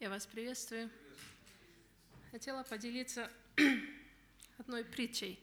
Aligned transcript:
Я 0.00 0.08
вас 0.08 0.24
приветствую. 0.24 0.88
Хотела 2.30 2.62
поделиться 2.62 3.30
одной 4.58 4.82
притчей. 4.82 5.38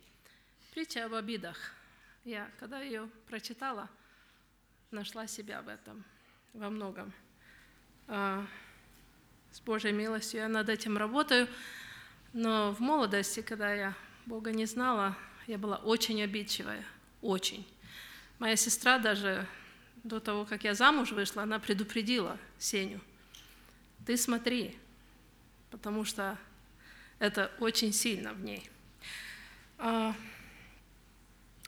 Притча 0.74 1.06
об 1.06 1.14
обидах. 1.14 1.76
Я, 2.26 2.50
когда 2.60 2.82
ее 2.82 3.08
прочитала, 3.28 3.88
нашла 4.90 5.28
себя 5.28 5.62
в 5.62 5.68
этом 5.68 6.04
во 6.54 6.72
многом. 6.72 7.14
А, 8.08 8.48
с 9.52 9.60
Божьей 9.60 9.92
милостью 9.92 10.40
я 10.40 10.48
над 10.48 10.70
этим 10.70 10.98
работаю, 10.98 11.48
но 12.34 12.74
в 12.74 12.80
молодости, 12.80 13.44
когда 13.44 13.72
я 13.72 13.94
Бога 14.26 14.52
не 14.52 14.66
знала, 14.66 15.16
я 15.46 15.60
была 15.60 15.78
очень 15.78 16.20
обидчивая, 16.24 16.84
очень. 17.22 17.64
Моя 18.40 18.56
сестра 18.56 18.98
даже 18.98 19.46
до 20.04 20.20
того, 20.20 20.46
как 20.46 20.64
я 20.64 20.74
замуж 20.74 21.12
вышла, 21.12 21.44
она 21.44 21.60
предупредила 21.60 22.40
Сеню– 22.58 23.00
ты 24.08 24.16
смотри, 24.16 24.74
потому 25.70 26.06
что 26.06 26.38
это 27.20 27.52
очень 27.60 27.92
сильно 27.92 28.32
в 28.32 28.42
ней. 28.42 28.70
А, 29.80 30.16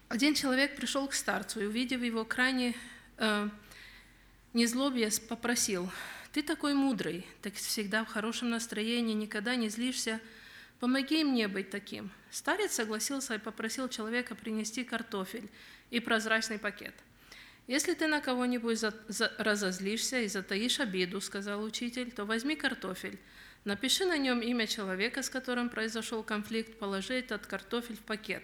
один 0.07 0.35
человек 0.35 0.77
пришел 0.77 1.05
к 1.09 1.13
старцу 1.13 1.59
и, 1.59 1.65
увидев 1.65 2.01
его 2.01 2.23
крайне 2.23 2.75
э, 3.17 3.49
незлобие, 4.53 5.11
попросил, 5.27 5.91
«Ты 6.31 6.41
такой 6.41 6.73
мудрый, 6.73 7.27
так 7.41 7.55
всегда 7.55 8.05
в 8.05 8.07
хорошем 8.07 8.51
настроении, 8.51 9.13
никогда 9.13 9.57
не 9.57 9.67
злишься, 9.67 10.21
помоги 10.79 11.25
мне 11.25 11.49
быть 11.49 11.69
таким». 11.69 12.09
Старец 12.31 12.71
согласился 12.71 13.35
и 13.35 13.39
попросил 13.39 13.89
человека 13.89 14.33
принести 14.33 14.85
картофель 14.85 15.49
и 15.89 15.99
прозрачный 15.99 16.57
пакет– 16.57 16.93
если 17.69 17.93
ты 17.93 18.07
на 18.07 18.19
кого-нибудь 18.19 18.79
разозлишься 19.37 20.21
и 20.21 20.27
затаишь 20.27 20.79
обиду, 20.79 21.21
сказал 21.21 21.63
учитель, 21.63 22.11
то 22.11 22.25
возьми 22.25 22.55
картофель, 22.55 23.19
напиши 23.63 24.05
на 24.05 24.17
нем 24.17 24.41
имя 24.41 24.65
человека, 24.65 25.21
с 25.21 25.29
которым 25.29 25.69
произошел 25.69 26.23
конфликт, 26.23 26.79
положи 26.79 27.13
этот 27.13 27.45
картофель 27.45 27.95
в 27.95 27.99
пакет. 27.99 28.41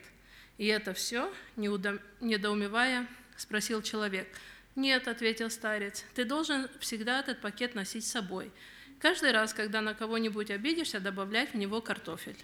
И 0.59 0.67
это 0.67 0.93
все, 0.93 1.33
недоумевая, 1.55 3.07
спросил 3.35 3.81
человек. 3.81 4.27
«Нет»,— 4.75 5.07
ответил 5.07 5.49
старец,— 5.49 6.05
«ты 6.13 6.23
должен 6.23 6.69
всегда 6.79 7.21
этот 7.21 7.41
пакет 7.41 7.73
носить 7.73 8.05
с 8.05 8.11
собой. 8.11 8.51
Каждый 8.99 9.31
раз, 9.31 9.55
когда 9.55 9.81
на 9.81 9.95
кого-нибудь 9.95 10.51
обидишься, 10.51 10.99
добавлять 10.99 11.51
в 11.51 11.57
него 11.57 11.81
картофель». 11.81 12.37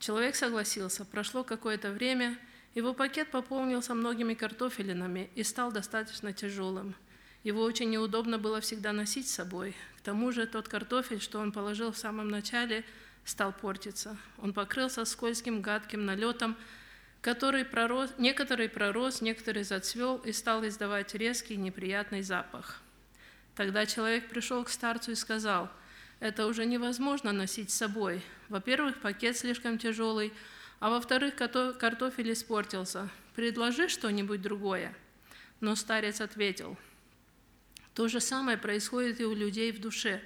Человек 0.00 0.34
согласился. 0.34 1.04
Прошло 1.04 1.44
какое-то 1.44 1.92
время, 1.92 2.36
его 2.74 2.94
пакет 2.94 3.30
пополнился 3.30 3.94
многими 3.94 4.34
картофелинами 4.34 5.30
и 5.34 5.42
стал 5.42 5.72
достаточно 5.72 6.32
тяжелым. 6.32 6.94
Его 7.42 7.62
очень 7.62 7.90
неудобно 7.90 8.38
было 8.38 8.60
всегда 8.60 8.92
носить 8.92 9.28
с 9.28 9.34
собой. 9.34 9.74
К 9.98 10.02
тому 10.02 10.30
же 10.30 10.46
тот 10.46 10.68
картофель, 10.68 11.20
что 11.20 11.40
он 11.40 11.52
положил 11.52 11.90
в 11.90 11.98
самом 11.98 12.28
начале, 12.28 12.84
стал 13.24 13.52
портиться. 13.52 14.16
Он 14.38 14.52
покрылся 14.52 15.04
скользким, 15.04 15.62
гадким 15.62 16.04
налетом, 16.04 16.56
который 17.22 17.64
пророс, 17.64 18.10
некоторый 18.18 18.68
пророс, 18.68 19.20
некоторый 19.20 19.62
зацвел 19.64 20.18
и 20.18 20.32
стал 20.32 20.66
издавать 20.66 21.14
резкий 21.14 21.56
неприятный 21.56 22.22
запах. 22.22 22.80
Тогда 23.56 23.84
человек 23.84 24.28
пришел 24.28 24.64
к 24.64 24.70
старцу 24.70 25.12
и 25.12 25.16
сказал, 25.16 25.70
«Это 26.18 26.46
уже 26.46 26.66
невозможно 26.66 27.32
носить 27.32 27.70
с 27.70 27.76
собой. 27.76 28.22
Во-первых, 28.48 29.00
пакет 29.00 29.36
слишком 29.36 29.76
тяжелый, 29.78 30.32
а 30.80 30.90
во-вторых, 30.90 31.36
картофель 31.36 32.32
испортился. 32.32 33.08
Предложи 33.36 33.88
что-нибудь 33.88 34.42
другое. 34.42 34.94
Но 35.60 35.76
старец 35.76 36.20
ответил, 36.20 36.76
то 37.94 38.08
же 38.08 38.20
самое 38.20 38.56
происходит 38.56 39.20
и 39.20 39.24
у 39.24 39.34
людей 39.34 39.72
в 39.72 39.80
душе. 39.80 40.22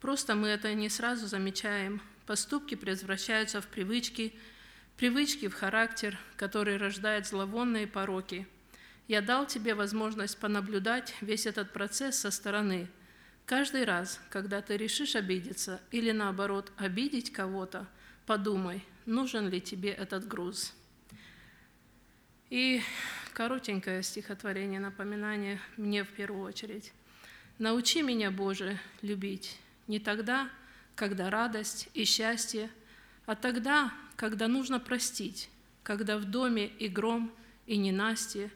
Просто 0.00 0.36
мы 0.36 0.48
это 0.48 0.72
не 0.74 0.88
сразу 0.88 1.26
замечаем. 1.26 2.00
Поступки 2.26 2.76
превращаются 2.76 3.60
в 3.60 3.66
привычки, 3.66 4.34
привычки 4.96 5.48
в 5.48 5.54
характер, 5.54 6.16
который 6.36 6.76
рождает 6.76 7.26
зловонные 7.26 7.86
пороки. 7.86 8.46
Я 9.08 9.22
дал 9.22 9.46
тебе 9.46 9.74
возможность 9.74 10.38
понаблюдать 10.38 11.14
весь 11.20 11.46
этот 11.46 11.72
процесс 11.72 12.18
со 12.18 12.30
стороны. 12.30 12.88
Каждый 13.46 13.84
раз, 13.84 14.20
когда 14.28 14.60
ты 14.60 14.76
решишь 14.76 15.16
обидеться 15.16 15.80
или 15.90 16.12
наоборот 16.12 16.70
обидеть 16.76 17.32
кого-то, 17.32 17.88
подумай, 18.28 18.84
нужен 19.06 19.48
ли 19.48 19.58
тебе 19.58 19.88
этот 19.88 20.28
груз. 20.28 20.74
И 22.50 22.82
коротенькое 23.32 24.02
стихотворение, 24.02 24.80
напоминание 24.80 25.58
мне 25.78 26.04
в 26.04 26.08
первую 26.08 26.42
очередь. 26.42 26.92
«Научи 27.58 28.02
меня, 28.02 28.30
Боже, 28.30 28.78
любить 29.00 29.56
не 29.86 29.98
тогда, 29.98 30.50
когда 30.94 31.30
радость 31.30 31.88
и 31.94 32.04
счастье, 32.04 32.68
а 33.24 33.34
тогда, 33.34 33.94
когда 34.16 34.46
нужно 34.46 34.78
простить, 34.78 35.48
когда 35.82 36.18
в 36.18 36.26
доме 36.26 36.66
и 36.66 36.86
гром, 36.88 37.32
и 37.66 37.78
ненастье. 37.78 38.50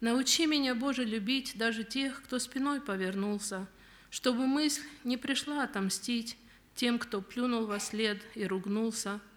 Научи 0.00 0.46
меня, 0.46 0.74
Боже, 0.74 1.04
любить 1.04 1.52
даже 1.56 1.84
тех, 1.84 2.24
кто 2.24 2.40
спиной 2.40 2.80
повернулся, 2.80 3.68
чтобы 4.10 4.48
мысль 4.48 4.82
не 5.04 5.16
пришла 5.16 5.62
отомстить 5.62 6.36
тем, 6.74 6.98
кто 6.98 7.20
плюнул 7.20 7.66
во 7.66 7.78
след 7.78 8.20
и 8.34 8.46
ругнулся– 8.46 9.20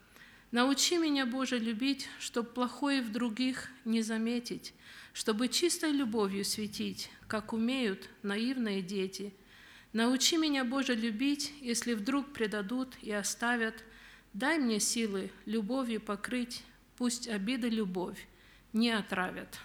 Научи 0.56 0.98
меня, 0.98 1.26
Боже, 1.26 1.60
любить, 1.60 2.08
чтоб 2.18 2.48
плохое 2.48 3.02
в 3.02 3.12
других 3.12 3.68
не 3.84 4.02
заметить, 4.02 4.74
чтобы 5.12 5.50
чистой 5.50 5.92
любовью 5.92 6.46
светить, 6.46 7.10
как 7.28 7.52
умеют 7.52 8.08
наивные 8.24 8.82
дети. 8.82 9.34
Научи 9.92 10.38
меня, 10.38 10.64
Боже, 10.64 10.96
любить, 10.96 11.54
если 11.60 11.94
вдруг 11.94 12.32
предадут 12.32 12.96
и 13.02 13.12
оставят. 13.12 13.84
Дай 14.32 14.58
мне 14.58 14.80
силы 14.80 15.30
любовью 15.46 16.00
покрыть, 16.00 16.64
пусть 16.96 17.28
обиды 17.28 17.68
любовь 17.68 18.26
не 18.72 18.92
отравят. 18.92 19.60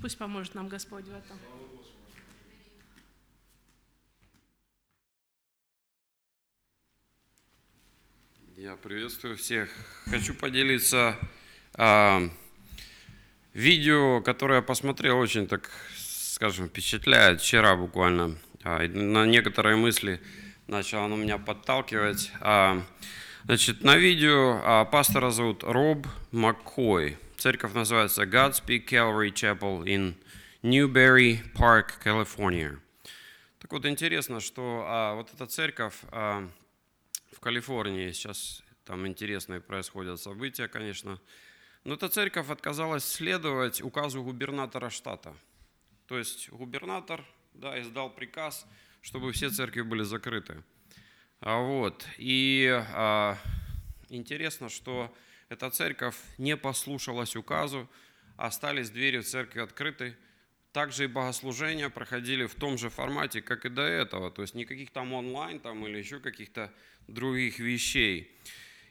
Пусть 0.00 0.18
поможет 0.18 0.56
нам 0.56 0.66
Господь 0.66 1.04
в 1.04 1.14
этом. 1.14 1.51
Я 8.62 8.76
приветствую 8.76 9.36
всех. 9.36 9.68
Хочу 10.08 10.34
поделиться 10.34 11.16
а, 11.74 12.22
видео, 13.54 14.20
которое 14.20 14.58
я 14.58 14.62
посмотрел, 14.62 15.18
очень 15.18 15.48
так, 15.48 15.68
скажем, 15.96 16.68
впечатляет. 16.68 17.40
Вчера 17.40 17.74
буквально 17.74 18.38
а, 18.62 18.86
на 18.86 19.26
некоторые 19.26 19.74
мысли 19.74 20.20
начал 20.68 21.02
оно 21.02 21.16
меня 21.16 21.38
подталкивать. 21.38 22.30
А, 22.38 22.86
значит, 23.46 23.82
на 23.82 23.96
видео 23.96 24.60
а, 24.62 24.84
пастора 24.84 25.30
зовут 25.30 25.64
Роб 25.64 26.06
Маккой. 26.30 27.18
Церковь 27.38 27.74
называется 27.74 28.22
Godspeak 28.22 28.86
Calvary 28.86 29.32
Chapel 29.32 29.82
in 29.86 30.14
Newberry 30.62 31.40
Park, 31.56 31.94
Калифорния. 32.00 32.78
Так 33.58 33.72
вот, 33.72 33.86
интересно, 33.86 34.38
что 34.38 34.84
а, 34.86 35.14
вот 35.16 35.30
эта 35.34 35.46
церковь 35.46 35.96
а, 36.12 36.48
в 37.32 37.40
Калифорнии 37.40 38.12
сейчас 38.12 38.62
там 38.84 39.06
интересные 39.06 39.60
происходят 39.60 40.20
события, 40.20 40.68
конечно. 40.68 41.20
Но 41.84 41.94
эта 41.94 42.08
церковь 42.08 42.50
отказалась 42.50 43.04
следовать 43.04 43.82
указу 43.82 44.22
губернатора 44.22 44.90
штата. 44.90 45.34
То 46.06 46.18
есть 46.18 46.50
губернатор 46.50 47.24
да, 47.54 47.80
издал 47.80 48.10
приказ, 48.10 48.66
чтобы 49.00 49.32
все 49.32 49.50
церкви 49.50 49.82
были 49.82 50.02
закрыты. 50.02 50.62
А 51.40 51.58
вот. 51.58 52.06
И 52.18 52.68
а, 52.70 53.36
интересно, 54.08 54.68
что 54.68 55.12
эта 55.48 55.70
церковь 55.70 56.16
не 56.38 56.56
послушалась 56.56 57.34
указу, 57.34 57.88
остались 58.36 58.90
двери 58.90 59.20
церкви 59.20 59.60
открыты, 59.60 60.16
также 60.72 61.04
и 61.04 61.06
богослужения 61.06 61.88
проходили 61.90 62.46
в 62.46 62.54
том 62.54 62.78
же 62.78 62.88
формате, 62.88 63.42
как 63.42 63.64
и 63.66 63.68
до 63.68 63.82
этого, 63.82 64.30
то 64.30 64.42
есть 64.42 64.54
никаких 64.54 64.90
там 64.90 65.12
онлайн 65.12 65.60
там, 65.60 65.86
или 65.86 65.98
еще 65.98 66.18
каких-то 66.18 66.72
других 67.08 67.58
вещей. 67.58 68.30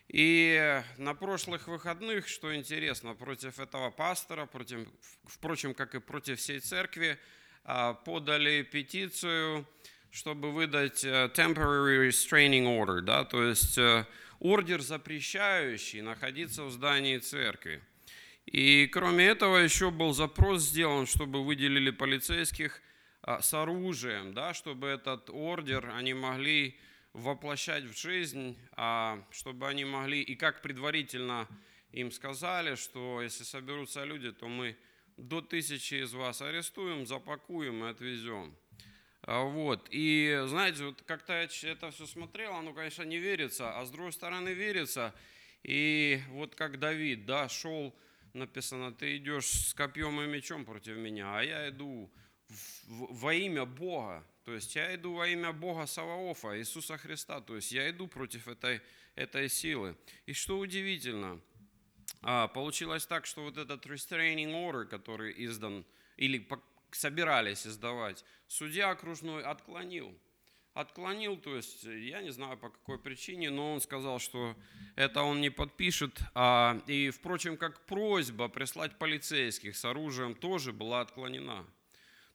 И 0.08 0.84
на 0.98 1.14
прошлых 1.14 1.68
выходных, 1.68 2.28
что 2.28 2.54
интересно, 2.56 3.16
против 3.16 3.60
этого 3.60 3.92
пастора, 3.92 4.46
против, 4.46 4.88
впрочем, 5.26 5.74
как 5.74 5.96
и 5.96 6.00
против 6.00 6.40
всей 6.40 6.60
церкви, 6.60 7.18
а, 7.64 7.94
подали 7.94 8.64
петицию, 8.64 9.66
чтобы 10.12 10.52
выдать 10.52 11.06
э, 11.06 11.32
temporary 11.34 12.10
restraining 12.10 12.66
order, 12.66 13.00
да, 13.02 13.24
то 13.24 13.44
есть 13.44 13.78
э, 13.78 14.06
ордер, 14.40 14.82
запрещающий 14.82 16.02
находиться 16.02 16.66
в 16.66 16.72
здании 16.72 17.18
церкви. 17.18 17.82
И 18.46 18.88
кроме 18.88 19.26
этого 19.26 19.58
еще 19.58 19.92
был 19.92 20.14
запрос 20.14 20.64
сделан, 20.64 21.06
чтобы 21.06 21.44
выделили 21.44 21.92
полицейских 21.92 22.82
а, 23.22 23.42
с 23.42 23.54
оружием, 23.54 24.34
да, 24.34 24.54
чтобы 24.54 24.88
этот 24.88 25.30
ордер 25.30 25.90
они 25.92 26.14
могли 26.14 26.78
воплощать 27.14 27.84
в 27.84 28.00
жизнь, 28.00 28.58
а, 28.74 29.24
чтобы 29.32 29.68
они 29.68 29.86
могли, 29.86 30.22
и 30.22 30.36
как 30.36 30.62
предварительно 30.62 31.48
им 31.92 32.12
сказали, 32.12 32.76
что 32.76 33.22
если 33.22 33.44
соберутся 33.44 34.04
люди, 34.04 34.32
то 34.32 34.48
мы 34.48 34.78
до 35.18 35.42
тысячи 35.42 36.04
из 36.04 36.14
вас 36.14 36.42
арестуем, 36.42 37.06
запакуем 37.06 37.84
и 37.84 37.90
отвезем. 37.90 38.56
А, 39.24 39.44
вот. 39.44 39.88
И, 39.92 40.42
знаете, 40.48 40.86
вот 40.86 41.02
как-то 41.04 41.34
это 41.34 41.92
все 41.92 42.08
смотрел, 42.08 42.54
оно, 42.54 42.74
конечно, 42.74 43.04
не 43.04 43.20
верится, 43.20 43.78
а 43.78 43.86
с 43.86 43.92
другой 43.92 44.14
стороны 44.14 44.50
верится. 44.50 45.14
И 45.64 46.20
вот 46.30 46.56
как 46.56 46.80
Давид, 46.80 47.26
да, 47.26 47.48
шел, 47.50 47.96
написано, 48.34 48.94
ты 48.94 49.18
идешь 49.18 49.48
с 49.48 49.74
копьем 49.74 50.22
и 50.22 50.28
мечом 50.28 50.66
против 50.66 50.98
меня, 50.98 51.38
а 51.38 51.44
я 51.44 51.70
иду 51.70 52.12
во 52.88 53.34
имя 53.34 53.66
Бога. 53.66 54.26
То 54.44 54.54
есть 54.54 54.76
я 54.76 54.96
иду 54.96 55.14
во 55.14 55.28
имя 55.28 55.54
Бога 55.54 55.86
Саваофа, 55.86 56.58
Иисуса 56.60 56.98
Христа. 56.98 57.42
То 57.42 57.56
есть 57.56 57.72
я 57.72 57.90
иду 57.90 58.08
против 58.08 58.48
этой, 58.48 58.82
этой 59.16 59.50
силы. 59.50 59.96
И 60.26 60.34
что 60.34 60.58
удивительно, 60.58 61.40
а, 62.22 62.48
получилось 62.48 63.06
так, 63.06 63.26
что 63.26 63.44
вот 63.44 63.58
этот 63.58 63.86
restraining 63.86 64.52
order, 64.52 64.86
который 64.86 65.34
издан, 65.46 65.86
или 66.18 66.48
собирались 66.92 67.66
издавать, 67.66 68.24
судья 68.48 68.92
окружной 68.92 69.44
отклонил. 69.44 70.18
Отклонил, 70.74 71.36
то 71.36 71.58
есть 71.58 71.84
я 71.84 72.22
не 72.22 72.30
знаю 72.30 72.58
по 72.58 72.70
какой 72.70 72.98
причине, 72.98 73.50
но 73.50 73.74
он 73.74 73.82
сказал, 73.82 74.20
что 74.20 74.56
это 74.96 75.22
он 75.22 75.42
не 75.42 75.50
подпишет. 75.50 76.22
А, 76.34 76.82
и, 76.88 77.10
впрочем, 77.10 77.58
как 77.58 77.86
просьба 77.86 78.48
прислать 78.48 78.98
полицейских 78.98 79.76
с 79.76 79.84
оружием 79.84 80.34
тоже 80.34 80.72
была 80.72 81.02
отклонена. 81.02 81.66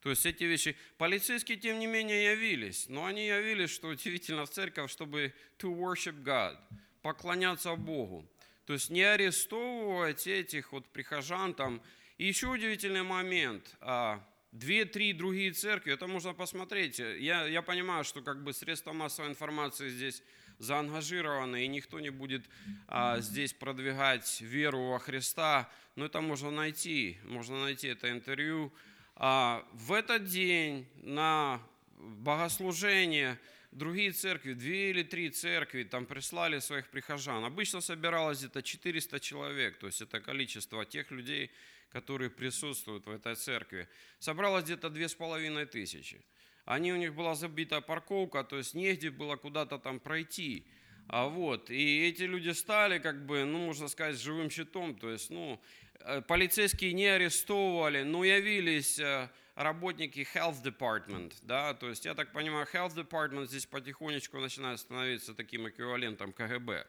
То 0.02 0.10
есть 0.10 0.26
эти 0.26 0.44
вещи, 0.44 0.76
полицейские 0.98 1.56
тем 1.56 1.78
не 1.78 1.86
менее 1.86 2.32
явились, 2.32 2.88
но 2.88 3.06
они 3.06 3.26
явились, 3.26 3.70
что 3.70 3.88
удивительно, 3.88 4.44
в 4.44 4.50
церковь, 4.50 4.90
чтобы 4.90 5.32
to 5.58 5.74
worship 5.74 6.22
God, 6.22 6.58
поклоняться 7.00 7.74
Богу. 7.74 8.28
То 8.66 8.74
есть 8.74 8.90
не 8.90 9.02
арестовывать 9.02 10.26
этих 10.26 10.72
вот 10.72 10.86
прихожан 10.92 11.54
там. 11.54 11.80
И 12.18 12.26
еще 12.26 12.48
удивительный 12.48 13.02
момент, 13.02 13.76
а, 13.80 14.22
две-три 14.58 15.12
другие 15.12 15.52
церкви, 15.52 15.92
это 15.92 16.06
можно 16.06 16.34
посмотреть. 16.34 16.98
Я, 16.98 17.46
я 17.46 17.62
понимаю, 17.62 18.04
что 18.04 18.22
как 18.22 18.42
бы 18.42 18.52
средства 18.52 18.92
массовой 18.92 19.28
информации 19.28 19.88
здесь 19.88 20.22
заангажированы, 20.58 21.64
и 21.64 21.68
никто 21.68 22.00
не 22.00 22.10
будет 22.10 22.44
а, 22.88 23.20
здесь 23.20 23.52
продвигать 23.52 24.40
веру 24.40 24.90
во 24.90 24.98
Христа, 24.98 25.70
но 25.96 26.06
это 26.06 26.20
можно 26.20 26.50
найти, 26.50 27.18
можно 27.24 27.62
найти 27.62 27.88
это 27.88 28.10
интервью. 28.10 28.72
А, 29.16 29.66
в 29.72 29.92
этот 29.92 30.24
день 30.24 30.86
на 31.02 31.60
богослужение 31.98 33.38
другие 33.72 34.12
церкви, 34.12 34.54
две 34.54 34.90
или 34.90 35.02
три 35.02 35.28
церкви, 35.30 35.84
там 35.84 36.06
прислали 36.06 36.58
своих 36.60 36.88
прихожан. 36.88 37.44
Обычно 37.44 37.80
собиралось 37.80 38.38
где-то 38.38 38.62
400 38.62 39.20
человек, 39.20 39.78
то 39.78 39.86
есть 39.86 40.00
это 40.00 40.20
количество 40.20 40.84
тех 40.86 41.10
людей, 41.10 41.50
которые 41.90 42.30
присутствуют 42.30 43.06
в 43.06 43.10
этой 43.10 43.34
церкви. 43.34 43.88
Собралось 44.18 44.64
где-то 44.64 44.90
две 44.90 45.08
с 45.08 45.14
половиной 45.14 45.66
тысячи. 45.66 46.20
Они, 46.64 46.92
у 46.92 46.96
них 46.96 47.14
была 47.14 47.34
забита 47.34 47.80
парковка, 47.80 48.42
то 48.42 48.58
есть 48.58 48.74
негде 48.74 49.10
было 49.10 49.36
куда-то 49.36 49.78
там 49.78 50.00
пройти. 50.00 50.66
А 51.08 51.26
вот, 51.26 51.70
и 51.70 52.08
эти 52.08 52.24
люди 52.24 52.50
стали, 52.50 52.98
как 52.98 53.26
бы, 53.26 53.44
ну, 53.44 53.58
можно 53.66 53.86
сказать, 53.86 54.20
живым 54.20 54.50
щитом, 54.50 54.96
то 54.96 55.08
есть, 55.08 55.30
ну, 55.30 55.60
э, 56.00 56.20
полицейские 56.22 56.94
не 56.94 57.06
арестовывали, 57.06 58.02
но 58.02 58.24
явились 58.24 58.98
э, 58.98 59.30
работники 59.54 60.26
health 60.34 60.64
department, 60.64 61.34
да, 61.42 61.74
то 61.74 61.88
есть, 61.88 62.04
я 62.06 62.14
так 62.14 62.32
понимаю, 62.32 62.66
health 62.72 62.96
department 62.96 63.46
здесь 63.46 63.66
потихонечку 63.66 64.40
начинает 64.40 64.80
становиться 64.80 65.32
таким 65.32 65.68
эквивалентом 65.68 66.32
КГБ. 66.32 66.84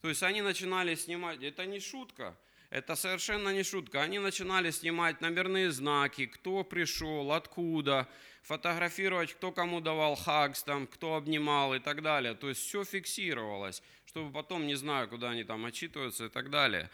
То 0.00 0.08
есть, 0.08 0.22
они 0.22 0.40
начинали 0.40 0.94
снимать, 0.94 1.42
это 1.42 1.66
не 1.66 1.78
шутка, 1.78 2.34
это 2.72 2.96
совершенно 2.96 3.50
не 3.50 3.64
шутка. 3.64 4.00
Они 4.00 4.18
начинали 4.18 4.70
снимать 4.70 5.20
номерные 5.20 5.70
знаки, 5.70 6.24
кто 6.24 6.64
пришел, 6.64 7.32
откуда, 7.32 8.08
фотографировать, 8.42 9.34
кто 9.34 9.52
кому 9.52 9.82
давал 9.82 10.16
хагс, 10.16 10.62
там, 10.62 10.86
кто 10.86 11.16
обнимал 11.16 11.74
и 11.74 11.80
так 11.80 12.00
далее. 12.00 12.34
То 12.34 12.48
есть 12.48 12.62
все 12.62 12.82
фиксировалось, 12.82 13.82
чтобы 14.06 14.32
потом, 14.32 14.66
не 14.66 14.74
знаю, 14.74 15.06
куда 15.08 15.30
они 15.30 15.44
там 15.44 15.66
отчитываются 15.66 16.24
и 16.24 16.28
так 16.30 16.48
далее. 16.48 16.88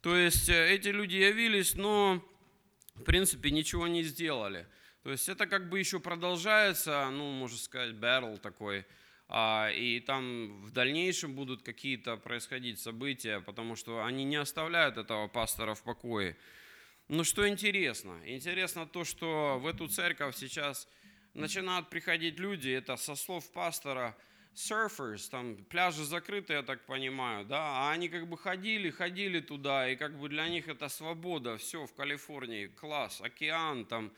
То 0.00 0.16
есть 0.16 0.48
э, 0.48 0.72
эти 0.72 0.88
люди 0.88 1.16
явились, 1.16 1.74
но 1.74 2.22
в 2.94 3.02
принципе 3.02 3.50
ничего 3.50 3.88
не 3.88 4.04
сделали. 4.04 4.68
То 5.02 5.10
есть 5.10 5.28
это 5.28 5.48
как 5.48 5.68
бы 5.68 5.80
еще 5.80 5.98
продолжается, 5.98 7.10
ну, 7.10 7.32
можно 7.32 7.58
сказать, 7.58 7.96
battle 7.96 8.38
такой, 8.38 8.86
и 9.28 10.02
там 10.06 10.62
в 10.62 10.70
дальнейшем 10.70 11.34
будут 11.34 11.62
какие-то 11.62 12.16
происходить 12.16 12.78
события, 12.78 13.40
потому 13.40 13.74
что 13.74 14.04
они 14.04 14.24
не 14.24 14.36
оставляют 14.36 14.96
этого 14.96 15.26
пастора 15.26 15.74
в 15.74 15.82
покое. 15.82 16.36
Но 17.08 17.24
что 17.24 17.48
интересно? 17.48 18.20
Интересно 18.24 18.86
то, 18.86 19.04
что 19.04 19.58
в 19.58 19.66
эту 19.66 19.88
церковь 19.88 20.36
сейчас 20.36 20.88
начинают 21.34 21.88
приходить 21.90 22.38
люди, 22.38 22.70
это 22.70 22.96
со 22.96 23.14
слов 23.14 23.50
пастора, 23.52 24.16
surfers, 24.54 25.28
там 25.30 25.56
пляжи 25.64 26.04
закрыты, 26.04 26.54
я 26.54 26.62
так 26.62 26.86
понимаю, 26.86 27.44
да, 27.44 27.60
а 27.60 27.92
они 27.92 28.08
как 28.08 28.28
бы 28.28 28.38
ходили, 28.38 28.90
ходили 28.90 29.40
туда, 29.40 29.88
и 29.88 29.96
как 29.96 30.18
бы 30.18 30.28
для 30.28 30.48
них 30.48 30.66
это 30.66 30.88
свобода, 30.88 31.58
все 31.58 31.84
в 31.84 31.94
Калифорнии, 31.94 32.68
класс, 32.68 33.20
океан 33.20 33.84
там, 33.84 34.12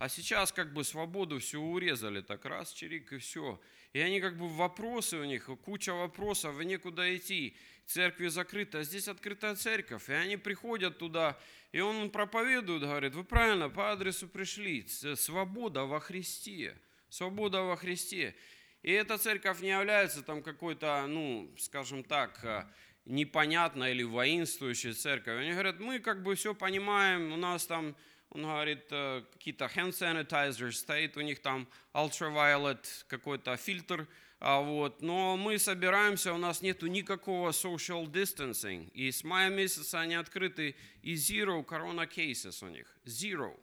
а 0.00 0.08
сейчас 0.08 0.52
как 0.52 0.72
бы 0.72 0.82
свободу 0.82 1.38
все 1.38 1.60
урезали, 1.60 2.20
так 2.20 2.44
раз, 2.44 2.72
чирик 2.72 3.12
и 3.12 3.18
все. 3.18 3.60
И 3.94 4.00
они 4.00 4.20
как 4.20 4.36
бы 4.36 4.48
вопросы 4.48 5.16
у 5.18 5.24
них, 5.24 5.48
куча 5.64 5.94
вопросов, 5.94 6.60
и 6.60 6.64
некуда 6.64 7.16
идти. 7.16 7.56
Церкви 7.86 8.26
закрыты, 8.26 8.78
а 8.78 8.82
здесь 8.82 9.06
открытая 9.06 9.54
церковь. 9.54 10.10
И 10.10 10.12
они 10.12 10.36
приходят 10.36 10.98
туда, 10.98 11.38
и 11.70 11.78
он 11.78 12.10
проповедует, 12.10 12.82
говорит, 12.82 13.14
вы 13.14 13.22
правильно 13.22 13.70
по 13.70 13.92
адресу 13.92 14.26
пришли. 14.26 14.84
Свобода 14.88 15.84
во 15.84 16.00
Христе. 16.00 16.76
Свобода 17.08 17.62
во 17.62 17.76
Христе. 17.76 18.34
И 18.82 18.90
эта 18.90 19.16
церковь 19.16 19.60
не 19.60 19.70
является 19.70 20.22
там 20.22 20.42
какой-то, 20.42 21.06
ну, 21.06 21.54
скажем 21.56 22.02
так, 22.02 22.40
э, 22.42 22.64
непонятной 23.04 23.92
или 23.92 24.02
воинствующей 24.02 24.92
церковью. 24.92 25.42
Они 25.42 25.52
говорят, 25.52 25.78
мы 25.78 26.00
как 26.00 26.24
бы 26.24 26.34
все 26.34 26.52
понимаем, 26.52 27.32
у 27.32 27.36
нас 27.36 27.64
там 27.64 27.94
он 28.34 28.42
говорит, 28.42 28.86
э, 28.90 29.22
какие-то 29.32 29.66
hand 29.66 29.92
sanitizers, 29.92 30.72
стоит 30.72 31.16
у 31.16 31.20
них 31.20 31.40
там 31.40 31.68
ultraviolet, 31.92 32.84
какой-то 33.06 33.56
фильтр, 33.56 34.08
а 34.40 34.60
вот, 34.60 35.00
но 35.00 35.36
мы 35.36 35.58
собираемся, 35.58 36.34
у 36.34 36.38
нас 36.38 36.60
нету 36.60 36.88
никакого 36.88 37.50
social 37.50 38.04
distancing, 38.04 38.90
и 38.92 39.10
с 39.10 39.22
мая 39.24 39.50
месяца 39.50 40.00
они 40.00 40.16
открыты, 40.16 40.74
и 41.02 41.14
zero 41.14 41.64
corona 41.64 42.06
cases 42.06 42.64
у 42.64 42.68
них, 42.68 42.86
zero. 43.06 43.56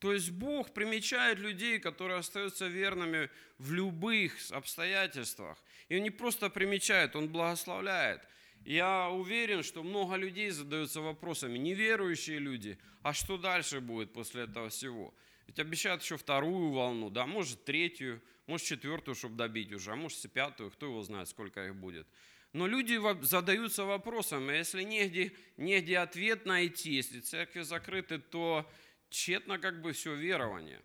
То 0.00 0.12
есть 0.12 0.30
Бог 0.30 0.72
примечает 0.74 1.38
людей, 1.38 1.78
которые 1.78 2.18
остаются 2.18 2.66
верными 2.66 3.30
в 3.58 3.72
любых 3.72 4.32
обстоятельствах. 4.50 5.58
И 5.88 5.96
Он 5.96 6.02
не 6.02 6.10
просто 6.10 6.50
примечает, 6.50 7.16
Он 7.16 7.28
благословляет. 7.28 8.22
Я 8.64 9.08
уверен, 9.08 9.62
что 9.62 9.82
много 9.82 10.16
людей 10.16 10.50
задаются 10.50 11.00
вопросами, 11.00 11.58
неверующие 11.58 12.38
люди, 12.38 12.78
а 13.02 13.12
что 13.14 13.38
дальше 13.38 13.80
будет 13.80 14.12
после 14.12 14.42
этого 14.42 14.68
всего? 14.68 15.14
Ведь 15.46 15.58
обещают 15.58 16.02
еще 16.02 16.16
вторую 16.16 16.72
волну, 16.72 17.08
да, 17.08 17.26
может 17.26 17.64
третью, 17.64 18.22
может 18.46 18.66
четвертую, 18.66 19.14
чтобы 19.14 19.36
добить 19.36 19.72
уже, 19.72 19.92
а 19.92 19.96
может 19.96 20.22
и 20.24 20.28
пятую, 20.28 20.70
кто 20.70 20.86
его 20.86 21.02
знает, 21.02 21.28
сколько 21.28 21.66
их 21.66 21.74
будет. 21.74 22.06
Но 22.52 22.66
люди 22.66 22.98
задаются 23.24 23.84
вопросом, 23.84 24.50
если 24.50 24.82
негде, 24.82 25.32
негде 25.56 25.98
ответ 25.98 26.46
найти, 26.46 26.94
если 26.94 27.20
церкви 27.20 27.60
закрыты, 27.60 28.18
то 28.18 28.70
тщетно 29.10 29.58
как 29.58 29.80
бы 29.82 29.92
все 29.92 30.14
верование. 30.14 30.80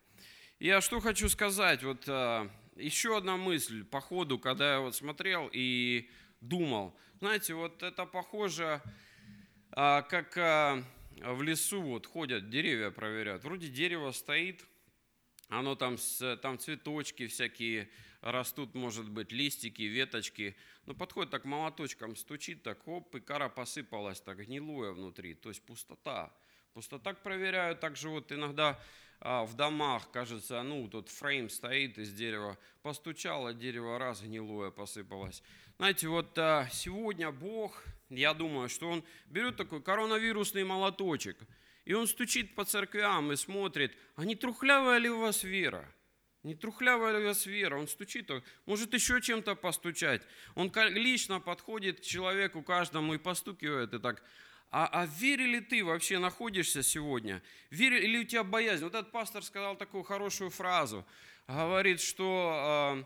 Я 0.59 0.81
что 0.81 0.99
хочу 0.99 1.29
сказать, 1.29 1.83
вот 1.83 2.03
а, 2.07 2.49
еще 2.75 3.17
одна 3.17 3.37
мысль 3.37 3.83
по 3.83 4.01
ходу, 4.01 4.39
когда 4.39 4.73
я 4.75 4.79
вот 4.79 4.95
смотрел 4.95 5.49
и 5.51 6.09
думал. 6.43 6.95
Знаете, 7.19 7.53
вот 7.53 7.81
это 7.83 8.05
похоже, 8.05 8.81
а, 9.71 10.01
как 10.03 10.37
а, 10.37 10.83
в 11.21 11.41
лесу 11.41 11.81
вот 11.81 12.05
ходят, 12.05 12.49
деревья 12.49 12.91
проверяют. 12.91 13.43
Вроде 13.43 13.69
дерево 13.69 14.11
стоит, 14.11 14.65
оно 15.47 15.75
там, 15.75 15.97
там 16.41 16.59
цветочки 16.59 17.27
всякие 17.27 17.89
растут, 18.21 18.73
может 18.73 19.09
быть, 19.09 19.31
листики, 19.31 19.83
веточки. 19.83 20.55
Но 20.85 20.93
подходит 20.93 21.31
так 21.31 21.45
молоточком, 21.45 22.15
стучит 22.15 22.63
так, 22.63 22.87
оп, 22.87 23.15
и 23.15 23.19
кора 23.19 23.49
посыпалась 23.49 24.19
так, 24.21 24.37
гнилое 24.37 24.91
внутри, 24.91 25.33
то 25.33 25.49
есть 25.49 25.61
пустота. 25.65 26.33
Просто 26.73 26.97
так 26.97 27.21
проверяют, 27.21 27.79
также 27.79 28.09
вот 28.09 28.31
иногда 28.31 28.79
а, 29.19 29.45
в 29.45 29.55
домах, 29.55 30.09
кажется, 30.11 30.63
ну, 30.63 30.87
тут 30.87 31.07
фрейм 31.07 31.47
стоит 31.47 31.99
из 31.99 32.11
дерева, 32.11 32.57
постучало 32.81 33.53
дерево, 33.53 33.99
раз 33.99 34.21
гнилое 34.21 34.71
посыпалось. 34.71 35.43
Знаете, 35.77 36.07
вот 36.07 36.35
а, 36.39 36.67
сегодня 36.71 37.31
Бог, 37.31 37.83
я 38.09 38.33
думаю, 38.33 38.69
что 38.69 38.89
Он 38.89 39.03
берет 39.27 39.55
такой 39.55 39.83
коронавирусный 39.83 40.63
молоточек, 40.63 41.37
и 41.85 41.93
Он 41.93 42.07
стучит 42.07 42.55
по 42.55 42.65
церквям 42.65 43.31
и 43.31 43.35
смотрит, 43.35 43.95
а 44.15 44.25
не 44.25 44.35
трухлявая 44.35 44.97
ли 44.97 45.11
у 45.11 45.19
вас 45.19 45.43
вера? 45.43 45.87
Не 46.41 46.55
трухлявая 46.55 47.19
ли 47.19 47.23
у 47.23 47.27
вас 47.27 47.45
вера? 47.45 47.77
Он 47.77 47.87
стучит, 47.87 48.31
может 48.65 48.95
еще 48.95 49.21
чем-то 49.21 49.53
постучать. 49.53 50.23
Он 50.55 50.71
лично 50.89 51.39
подходит 51.39 51.99
к 51.99 52.03
человеку 52.03 52.63
каждому 52.63 53.13
и 53.13 53.19
постукивает, 53.19 53.93
и 53.93 53.99
так, 53.99 54.23
а, 54.75 54.87
а 54.87 55.05
в 55.05 55.11
вере 55.19 55.45
ли 55.45 55.61
ты 55.61 55.85
вообще 55.85 56.17
находишься 56.17 56.81
сегодня? 56.81 57.43
Вере, 57.69 58.03
или 58.03 58.17
у 58.17 58.23
тебя 58.23 58.43
боязнь? 58.43 58.83
Вот 58.83 58.95
этот 58.95 59.11
пастор 59.11 59.43
сказал 59.43 59.75
такую 59.75 60.03
хорошую 60.03 60.49
фразу. 60.49 61.05
говорит, 61.47 62.01
что 62.01 62.97
э, 62.97 63.03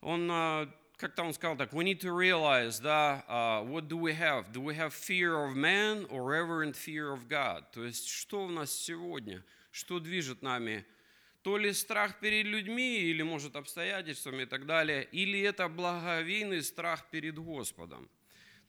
он, 0.00 0.30
э, 0.30 0.66
как-то 0.96 1.24
он 1.24 1.34
сказал 1.34 1.58
так, 1.58 1.74
we 1.74 1.84
need 1.84 2.00
to 2.00 2.08
realize, 2.08 2.80
да, 2.80 3.22
uh, 3.28 3.70
what 3.70 3.86
do 3.86 3.98
we 3.98 4.18
have? 4.18 4.50
Do 4.50 4.62
we 4.62 4.74
have 4.74 4.94
fear 4.94 5.46
of 5.46 5.54
man 5.54 6.06
or 6.08 6.24
reverent 6.24 6.74
fear 6.74 7.12
of 7.12 7.28
God? 7.28 7.70
То 7.74 7.84
есть, 7.84 8.08
что 8.08 8.46
у 8.46 8.48
нас 8.48 8.72
сегодня? 8.72 9.44
Что 9.72 10.00
движет 10.00 10.40
нами? 10.40 10.86
То 11.42 11.58
ли 11.58 11.74
страх 11.74 12.18
перед 12.18 12.46
людьми, 12.46 13.00
или, 13.00 13.20
может, 13.20 13.56
обстоятельствами 13.56 14.44
и 14.44 14.46
так 14.46 14.64
далее, 14.64 15.06
или 15.12 15.38
это 15.42 15.68
благовейный 15.68 16.62
страх 16.62 17.10
перед 17.10 17.38
Господом. 17.38 18.08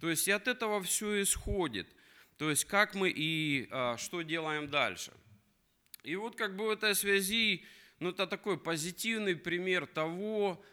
То 0.01 0.09
есть, 0.09 0.27
и 0.27 0.31
от 0.31 0.49
этого 0.49 0.83
все 0.83 1.21
исходит. 1.21 1.87
То 2.37 2.49
есть, 2.49 2.65
как 2.65 2.95
мы 2.95 3.09
и 3.09 3.67
а, 3.71 3.97
что 3.97 4.21
делаем 4.21 4.67
дальше. 4.67 5.13
И 6.03 6.15
вот 6.15 6.35
как 6.35 6.55
бы 6.55 6.67
в 6.67 6.69
этой 6.69 6.93
связи, 6.95 7.65
ну, 7.99 8.09
это 8.09 8.27
такой 8.27 8.59
позитивный 8.59 9.35
пример 9.35 9.87
того, 9.87 10.63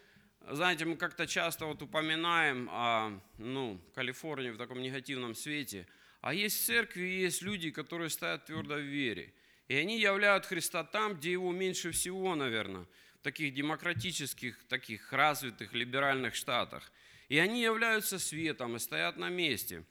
знаете, 0.50 0.84
мы 0.84 0.96
как-то 0.96 1.26
часто 1.26 1.66
вот 1.66 1.80
упоминаем 1.82 2.68
о, 2.70 3.20
ну, 3.38 3.80
Калифорнии 3.94 4.50
в 4.50 4.58
таком 4.58 4.82
негативном 4.82 5.34
свете, 5.34 5.86
а 6.20 6.34
есть 6.34 6.66
церкви, 6.66 7.02
есть 7.02 7.42
люди, 7.42 7.70
которые 7.70 8.10
стоят 8.10 8.46
твердо 8.46 8.74
в 8.74 8.80
вере. 8.80 9.32
И 9.68 9.74
они 9.74 10.00
являют 10.00 10.46
Христа 10.46 10.84
там, 10.84 11.14
где 11.14 11.32
его 11.32 11.52
меньше 11.52 11.92
всего, 11.92 12.34
наверное, 12.34 12.86
в 13.20 13.22
таких 13.22 13.54
демократических, 13.54 14.64
таких 14.68 15.12
развитых, 15.12 15.72
либеральных 15.72 16.34
штатах. 16.34 16.92
И 17.28 17.38
они 17.38 17.62
являются 17.62 18.18
светом 18.18 18.76
и 18.76 18.78
стоят 18.78 19.16
на 19.16 19.30
месте. 19.30 19.84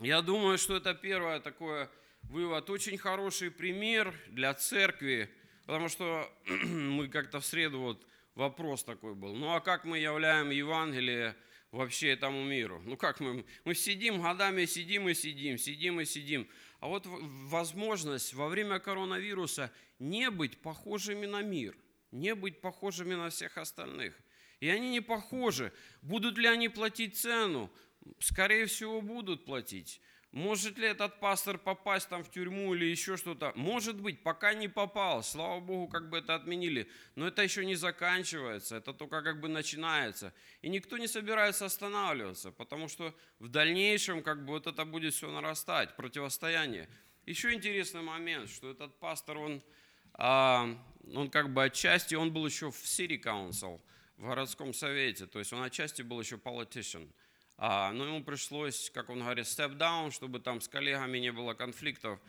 Я 0.00 0.22
думаю, 0.22 0.58
что 0.58 0.76
это 0.76 0.94
первое 0.94 1.40
такое 1.40 1.90
вывод, 2.22 2.70
очень 2.70 2.96
хороший 2.98 3.50
пример 3.50 4.14
для 4.28 4.54
церкви, 4.54 5.28
потому 5.66 5.88
что 5.88 6.32
мы 6.46 7.08
как-то 7.08 7.40
в 7.40 7.44
среду 7.44 7.80
вот 7.80 8.06
вопрос 8.36 8.84
такой 8.84 9.16
был. 9.16 9.34
Ну 9.34 9.52
а 9.52 9.60
как 9.60 9.84
мы 9.84 9.98
являем 9.98 10.50
Евангелие 10.50 11.34
вообще 11.72 12.10
этому 12.10 12.44
миру? 12.44 12.80
Ну 12.84 12.96
как 12.96 13.18
мы? 13.18 13.44
Мы 13.64 13.74
сидим 13.74 14.22
годами, 14.22 14.66
сидим 14.66 15.08
и 15.08 15.14
сидим, 15.14 15.58
сидим 15.58 16.00
и 16.00 16.04
сидим. 16.04 16.48
А 16.78 16.86
вот 16.86 17.02
возможность 17.04 18.34
во 18.34 18.46
время 18.46 18.78
коронавируса 18.78 19.72
не 19.98 20.30
быть 20.30 20.62
похожими 20.62 21.26
на 21.26 21.42
мир, 21.42 21.76
не 22.12 22.36
быть 22.36 22.60
похожими 22.60 23.16
на 23.16 23.30
всех 23.30 23.58
остальных. 23.58 24.14
И 24.60 24.68
они 24.68 24.90
не 24.90 25.00
похожи. 25.00 25.72
Будут 26.02 26.38
ли 26.38 26.46
они 26.46 26.68
платить 26.68 27.16
цену? 27.16 27.70
Скорее 28.18 28.66
всего, 28.66 29.00
будут 29.00 29.44
платить. 29.44 30.00
Может 30.32 30.76
ли 30.76 30.86
этот 30.86 31.20
пастор 31.20 31.56
попасть 31.56 32.10
там 32.10 32.22
в 32.22 32.30
тюрьму 32.30 32.74
или 32.74 32.84
еще 32.84 33.16
что-то? 33.16 33.52
Может 33.56 33.98
быть, 33.98 34.22
пока 34.22 34.52
не 34.52 34.68
попал. 34.68 35.22
Слава 35.22 35.58
Богу, 35.58 35.88
как 35.88 36.10
бы 36.10 36.18
это 36.18 36.34
отменили. 36.34 36.90
Но 37.14 37.26
это 37.26 37.42
еще 37.42 37.64
не 37.64 37.76
заканчивается, 37.76 38.76
это 38.76 38.92
только 38.92 39.22
как 39.22 39.40
бы 39.40 39.48
начинается. 39.48 40.34
И 40.60 40.68
никто 40.68 40.98
не 40.98 41.08
собирается 41.08 41.64
останавливаться, 41.64 42.52
потому 42.52 42.88
что 42.88 43.14
в 43.38 43.48
дальнейшем 43.48 44.22
как 44.22 44.44
бы 44.44 44.52
вот 44.52 44.66
это 44.66 44.84
будет 44.84 45.14
все 45.14 45.30
нарастать, 45.30 45.96
противостояние. 45.96 46.90
Еще 47.24 47.54
интересный 47.54 48.02
момент, 48.02 48.50
что 48.50 48.70
этот 48.70 48.98
пастор, 48.98 49.38
он, 49.38 49.62
а, 50.12 50.68
он 51.14 51.30
как 51.30 51.54
бы 51.54 51.64
отчасти, 51.64 52.14
он 52.14 52.32
был 52.32 52.46
еще 52.46 52.70
в 52.70 52.84
City 52.84 53.20
Council, 53.20 53.80
в 54.18 54.26
городском 54.26 54.74
совете, 54.74 55.26
то 55.26 55.38
есть 55.38 55.52
он 55.54 55.62
отчасти 55.62 56.02
был 56.02 56.20
еще 56.20 56.36
politician. 56.36 57.10
А, 57.60 57.92
но 57.92 58.06
ему 58.06 58.22
пришлось, 58.22 58.88
как 58.90 59.10
он 59.10 59.18
говорит, 59.18 59.44
step 59.44 59.76
down, 59.76 60.12
чтобы 60.12 60.38
там 60.38 60.60
с 60.60 60.68
коллегами 60.68 61.18
не 61.18 61.32
было 61.32 61.54
конфликтов. 61.54 62.20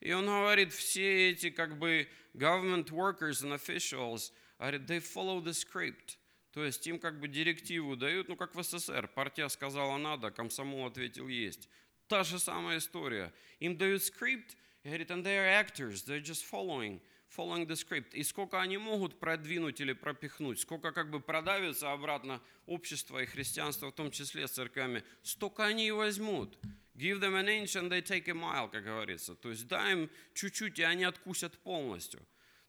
И 0.00 0.10
он 0.12 0.24
говорит, 0.24 0.72
все 0.72 1.30
эти 1.30 1.50
как 1.50 1.78
бы 1.78 2.08
government 2.32 2.88
workers 2.88 3.44
and 3.44 3.54
officials, 3.54 4.32
говорит, 4.58 4.90
they 4.90 4.98
follow 4.98 5.42
the 5.42 5.52
script. 5.52 6.16
То 6.52 6.64
есть 6.64 6.86
им 6.86 6.98
как 6.98 7.20
бы 7.20 7.28
директиву 7.28 7.94
дают, 7.94 8.28
ну 8.28 8.36
как 8.36 8.54
в 8.54 8.62
СССР, 8.62 9.06
партия 9.08 9.48
сказала 9.50 9.98
надо, 9.98 10.30
комсомол 10.30 10.86
ответил 10.86 11.28
есть. 11.28 11.68
Та 12.08 12.24
же 12.24 12.38
самая 12.38 12.78
история. 12.78 13.32
Им 13.60 13.76
дают 13.76 14.02
скрипт, 14.02 14.56
и 14.82 14.88
говорит, 14.88 15.10
and 15.10 15.22
they 15.22 15.36
are 15.36 15.62
actors, 15.62 16.04
they're 16.04 16.22
just 16.22 16.44
following 16.44 17.00
following 17.36 17.66
the 17.66 17.76
script. 17.76 18.14
И 18.14 18.22
сколько 18.22 18.60
они 18.60 18.78
могут 18.78 19.18
продвинуть 19.18 19.80
или 19.80 19.92
пропихнуть, 19.92 20.60
сколько 20.60 20.92
как 20.92 21.10
бы 21.10 21.20
продавится 21.20 21.92
обратно 21.92 22.40
общество 22.66 23.22
и 23.22 23.26
христианство, 23.26 23.88
в 23.88 23.94
том 23.94 24.10
числе 24.10 24.46
с 24.46 24.52
церквями, 24.52 25.04
столько 25.22 25.64
они 25.64 25.88
и 25.88 25.92
возьмут. 25.92 26.58
Give 26.94 27.18
them 27.18 27.34
an 27.34 27.46
inch 27.46 27.76
and 27.76 27.88
they 27.88 28.02
take 28.02 28.28
a 28.28 28.34
mile, 28.34 28.70
как 28.70 28.84
говорится. 28.84 29.34
То 29.34 29.50
есть 29.50 29.66
дай 29.66 29.92
им 29.92 30.10
чуть-чуть, 30.34 30.78
и 30.78 30.82
они 30.82 31.04
откусят 31.04 31.56
полностью. 31.58 32.20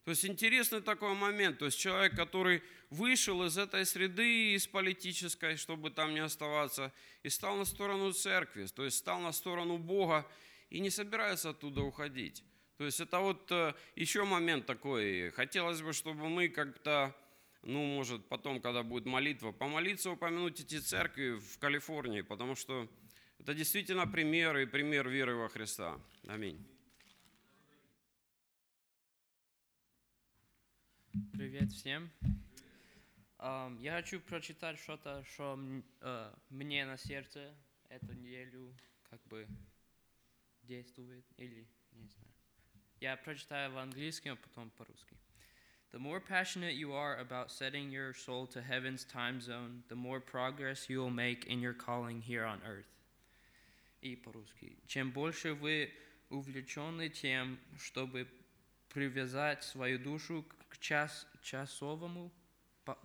То 0.04 0.12
есть 0.12 0.26
интересный 0.26 0.82
такой 0.82 1.14
момент. 1.14 1.60
То 1.60 1.66
есть 1.66 1.80
человек, 1.80 2.16
который 2.16 2.64
вышел 2.90 3.44
из 3.44 3.58
этой 3.58 3.86
среды, 3.86 4.54
из 4.54 4.68
политической, 4.68 5.58
чтобы 5.58 5.92
там 5.92 6.14
не 6.14 6.20
оставаться, 6.22 6.92
и 7.24 7.30
стал 7.30 7.56
на 7.58 7.66
сторону 7.66 8.12
церкви, 8.14 8.66
то 8.66 8.84
есть 8.84 8.98
стал 8.98 9.20
на 9.20 9.32
сторону 9.32 9.78
Бога 9.78 10.28
и 10.70 10.80
не 10.80 10.90
собирается 10.90 11.50
оттуда 11.50 11.82
уходить. 11.82 12.44
То 12.82 12.86
есть 12.86 13.00
это 13.00 13.20
вот 13.20 13.52
э, 13.52 13.76
еще 13.96 14.24
момент 14.24 14.66
такой. 14.66 15.30
Хотелось 15.36 15.84
бы, 15.84 15.94
чтобы 15.94 16.30
мы 16.30 16.50
как-то, 16.50 17.16
ну, 17.62 17.86
может, 17.86 18.28
потом, 18.28 18.60
когда 18.60 18.82
будет 18.82 19.06
молитва, 19.06 19.52
помолиться, 19.52 20.10
упомянуть 20.10 20.62
эти 20.62 20.80
церкви 20.80 21.38
в 21.38 21.60
Калифорнии, 21.60 22.22
потому 22.22 22.56
что 22.56 22.90
это 23.38 23.54
действительно 23.54 24.08
пример 24.08 24.58
и 24.58 24.66
пример 24.66 25.08
веры 25.10 25.36
во 25.36 25.48
Христа. 25.48 26.02
Аминь. 26.26 26.58
Привет 31.34 31.72
всем. 31.72 32.10
Я 33.38 33.96
хочу 33.96 34.20
прочитать 34.22 34.80
что-то, 34.80 35.24
что 35.26 35.60
э, 36.00 36.34
мне 36.50 36.84
на 36.88 36.98
сердце 36.98 37.54
эту 37.90 38.12
неделю 38.14 38.76
как 39.12 39.22
бы 39.28 39.48
действует 40.64 41.26
или 41.38 41.68
не 41.92 42.08
знаю. 42.08 42.31
Я 43.02 43.18
прочитаю 43.18 43.72
в 43.72 43.80
английском, 43.80 44.34
а 44.34 44.36
потом 44.36 44.70
по-русски. 44.70 45.18
The 45.92 46.00
more 46.00 46.22
passionate 46.22 46.76
you 46.76 46.94
are 46.94 47.18
about 47.18 47.50
setting 47.50 47.90
your 47.90 48.14
soul 48.14 48.46
to 48.50 48.62
heaven's 48.62 49.04
time 49.04 49.42
zone, 49.42 49.82
the 49.90 49.96
more 49.96 50.20
progress 50.20 50.88
you 50.88 51.00
will 51.00 51.10
make 51.10 51.48
in 51.48 51.60
your 51.60 51.74
calling 51.74 52.22
here 52.22 52.46
on 52.46 52.62
earth. 52.64 52.86
И 54.02 54.16
по-русски. 54.16 54.78
Чем 54.86 55.12
больше 55.12 55.56
вы 55.56 55.92
увлечены 56.30 57.10
тем, 57.10 57.58
чтобы 57.80 58.28
привязать 58.90 59.64
свою 59.64 59.98
душу 59.98 60.46
к 60.70 60.78
час, 60.78 61.28
часовому, 61.42 62.32
по, 62.86 63.00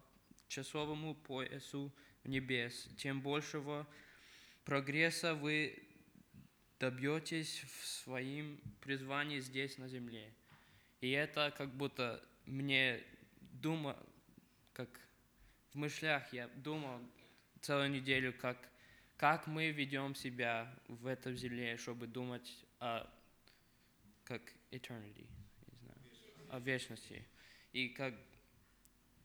часовому 0.49 1.15
поясу 1.15 1.91
небес, 2.23 2.87
тем 2.99 3.23
большего 3.23 3.87
прогресса 4.67 5.35
вы 5.35 5.86
добьетесь 6.79 7.63
в 7.65 7.87
своем 7.87 8.61
призвании 8.81 9.41
здесь, 9.41 9.79
на 9.79 9.89
земле. 9.89 10.33
И 11.01 11.11
это 11.11 11.53
как 11.57 11.71
будто 11.75 12.23
мне 12.47 13.03
думал, 13.41 13.97
как 14.73 14.89
в 15.73 15.77
мыслях 15.77 16.33
я 16.33 16.49
думал 16.49 17.01
целую 17.61 17.91
неделю, 17.91 18.33
как, 18.33 18.57
как 19.17 19.47
мы 19.47 19.71
ведем 19.71 20.15
себя 20.15 20.73
в 20.89 21.07
этом 21.07 21.37
земле, 21.37 21.77
чтобы 21.77 22.07
думать 22.07 22.65
о 22.79 23.11
как 24.25 24.43
eternity, 24.71 25.27
не 25.67 25.79
знаю, 25.79 25.99
о 26.51 26.61
вечности. 26.61 27.25
И 27.73 27.89
как 27.89 28.15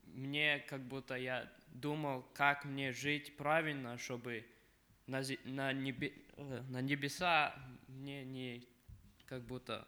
мне 0.06 0.60
как 0.68 0.82
будто 0.82 1.16
я 1.16 1.52
думал, 1.68 2.24
как 2.34 2.66
мне 2.66 2.92
жить 2.92 3.36
правильно, 3.38 3.98
чтобы 3.98 4.46
на, 5.12 5.22
на, 5.44 5.74
небе, 5.74 6.14
э, 6.38 6.64
на 6.70 6.82
небеса 6.82 7.54
мне 7.88 8.24
не 8.24 8.68
как 9.26 9.44
будто 9.44 9.88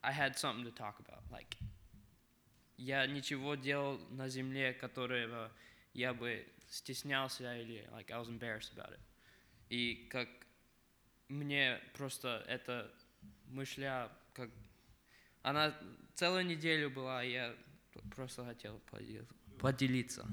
I 0.00 0.12
had 0.12 0.36
something 0.36 0.64
to 0.64 0.72
talk 0.72 1.00
about. 1.00 1.22
Like, 1.30 1.56
я 2.76 3.06
ничего 3.06 3.54
делал 3.56 3.98
на 4.10 4.28
земле, 4.28 4.72
которого 4.72 5.50
я 5.92 6.12
бы 6.12 6.46
стеснялся 6.68 7.56
или 7.56 7.88
like 7.92 8.10
I 8.10 8.18
was 8.20 8.28
embarrassed 8.28 8.72
about 8.74 8.92
it. 8.92 9.00
И 9.70 10.06
как 10.10 10.28
мне 11.28 11.80
просто 11.94 12.44
эта 12.46 12.92
мысля, 13.46 14.10
как 14.34 14.50
она 15.42 15.74
целую 16.14 16.46
неделю 16.46 16.90
была, 16.90 17.24
и 17.24 17.32
я 17.32 17.56
просто 18.14 18.44
хотел 18.44 18.80
поделиться. 19.58 20.26